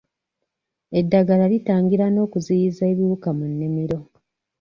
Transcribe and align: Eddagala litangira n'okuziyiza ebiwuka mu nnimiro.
Eddagala 0.99 1.45
litangira 1.53 2.05
n'okuziyiza 2.11 2.83
ebiwuka 2.91 3.29
mu 3.37 3.45
nnimiro. 3.51 3.99